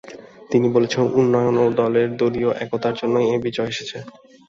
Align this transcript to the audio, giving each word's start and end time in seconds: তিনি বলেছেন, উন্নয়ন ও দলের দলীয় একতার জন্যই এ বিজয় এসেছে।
তিনি 0.51 0.67
বলেছেন, 0.75 1.03
উন্নয়ন 1.13 1.55
ও 1.63 1.75
দলের 1.79 2.09
দলীয় 2.19 2.51
একতার 2.63 2.93
জন্যই 2.99 3.27
এ 3.27 3.45
বিজয় 3.45 3.71
এসেছে। 3.73 3.97